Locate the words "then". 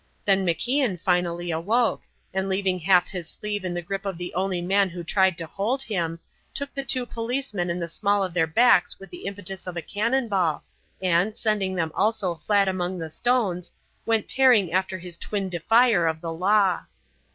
0.25-0.43